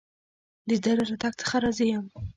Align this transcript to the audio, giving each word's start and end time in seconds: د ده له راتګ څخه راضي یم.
د 0.67 0.69
ده 0.83 0.91
له 0.97 1.03
راتګ 1.09 1.33
څخه 1.41 1.55
راضي 1.63 1.85
یم. 1.93 2.05